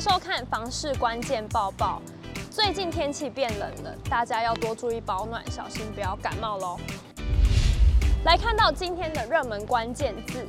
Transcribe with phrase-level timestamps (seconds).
[0.00, 2.00] 收看房市关键报报。
[2.50, 6.78] 最近天气变冷了，大家要多注意保暖，小心不要感冒喽。
[8.24, 10.46] 来看到今天的热门关键字，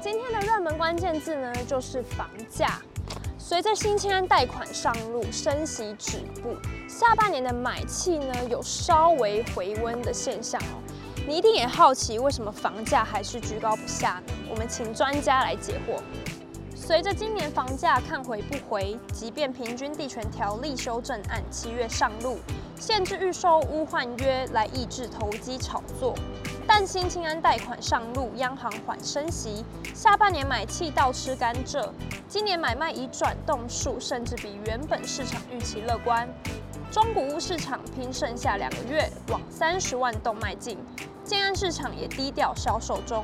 [0.00, 2.80] 今天的热门关键字呢，就是房价。
[3.38, 6.56] 随着新青安贷款上路，升息止步，
[6.88, 10.82] 下半年的买气呢有稍微回温的现象哦。
[11.26, 14.32] 你一定也好奇，为什么房价还是居高不下呢？
[14.50, 16.00] 我们请专家来解惑。
[16.88, 22.38] 随着今年房价看回不回，即便平均地权条例修正案七月上路，
[22.80, 26.14] 限制预售屋换约来抑制投机炒作，
[26.66, 29.62] 但新青安贷款上路，央行缓升息，
[29.94, 31.90] 下半年买气倒吃甘蔗，
[32.26, 36.26] 今年买卖已转动数甚至比原本市场预期乐观，
[36.90, 40.78] 中古屋市场拼剩下两个月往三十万栋迈进，
[41.22, 43.22] 建案市场也低调销售中。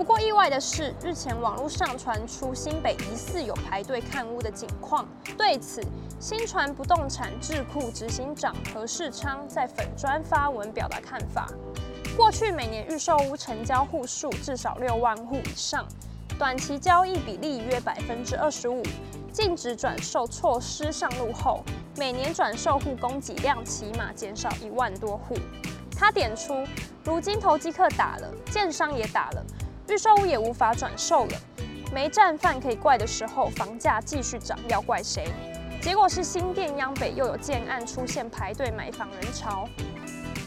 [0.00, 5.06] 不过意外的是，日前网络上传出新北疑似有排队看屋的景况。
[5.36, 5.82] 对此，
[6.18, 11.50] 新传不动产智库执行长何世昌在粉专发文表达看法。
[12.16, 15.86] 过去每年预售屋成交户数至少六万户以上，
[16.38, 18.82] 短期交易比例约百分之二十五。
[19.30, 21.62] 禁止转售措施上路后，
[21.98, 25.36] 每年转售户供给量起码减少一万多户。
[25.94, 26.66] 他点出，
[27.04, 29.44] 如今投机客打了，建商也打了。
[29.90, 31.32] 预售屋也无法转售了，
[31.92, 35.26] 没战犯可以怪的时候，房价继续涨，要怪谁？
[35.82, 39.68] 结果是新店央北又有建案出现排队买房人潮。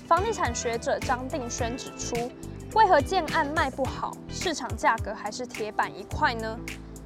[0.08, 2.32] 房地产学者张定轩指出，
[2.74, 6.58] 为何建案卖不好，市场价格还是铁板一块呢？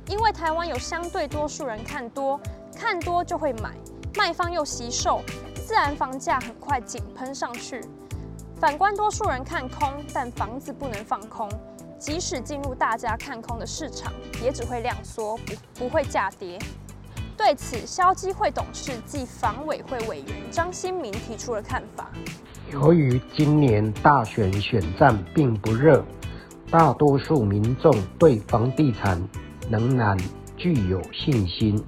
[0.08, 2.40] 因为台湾有相对多数人看多，
[2.76, 3.72] 看多就会买，
[4.16, 5.24] 卖方又惜售，
[5.66, 7.82] 自然房价很快井喷上去。
[8.60, 11.50] 反观多数人看空，但房子不能放空。
[12.00, 16.60] 即使进入大家看空的市场，也只会量缩，不不会价跌。
[17.36, 22.10] 对此，消基会董事暨房委会委员张新民提出了看法：
[22.72, 26.04] 由于今年大选选战并不热，
[26.70, 29.22] 大多数民众对房地产
[29.70, 30.17] 仍然
[30.55, 31.83] 具有信心，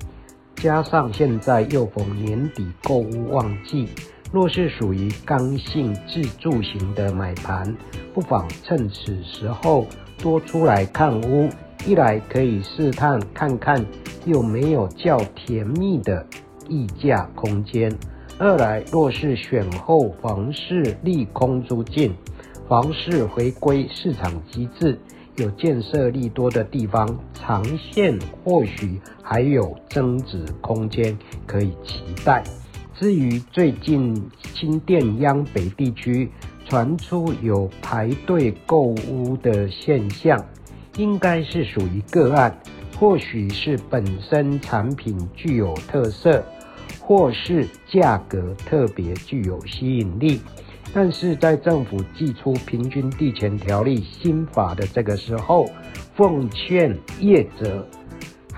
[0.56, 3.90] 加上现在又逢年底购物旺季。
[4.32, 7.76] 若是属于刚性自住型的买盘，
[8.20, 9.88] 不妨趁此时候
[10.18, 11.48] 多出来看屋，
[11.88, 13.86] 一来可以试探看看
[14.26, 16.26] 有没有较甜蜜的
[16.68, 17.90] 溢价空间；
[18.38, 22.14] 二来若是选后房市利空出尽，
[22.68, 25.00] 房市回归市场机制，
[25.38, 32.44] 有建设利多的地方，长线或许还有增值空间可以期待。
[32.94, 36.30] 至于最近新店央北地区
[36.70, 40.40] 传出有排队购屋的现象，
[40.98, 42.56] 应该是属于个案，
[42.96, 46.44] 或许是本身产品具有特色，
[47.00, 50.40] 或是价格特别具有吸引力。
[50.94, 55.68] 但是在政府祭出平均地权条例新法的这个时候，
[56.16, 57.84] 奉劝业者。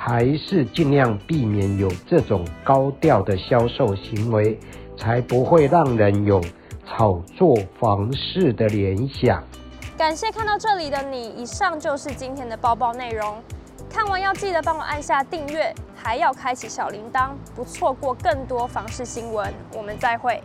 [0.03, 4.57] 还是尽量避免有这种高调的销售行为，
[4.97, 6.41] 才不会让人有
[6.91, 9.41] 炒作房市的联想。
[9.97, 13.41] 感谢看到这里的你，以上就是今天的包包内容。
[13.89, 19.53] 看完要记得帮我按下订阅，还要开启小铃铛，不错过更多房市新闻。
[19.73, 20.43] 我们再会。